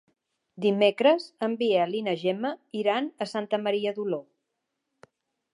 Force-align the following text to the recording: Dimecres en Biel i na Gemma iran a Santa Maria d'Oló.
Dimecres 0.63 1.27
en 1.49 1.53
Biel 1.59 1.93
i 2.01 2.01
na 2.09 2.17
Gemma 2.23 2.53
iran 2.81 3.13
a 3.27 3.31
Santa 3.35 3.63
Maria 3.67 3.97
d'Oló. 3.99 4.21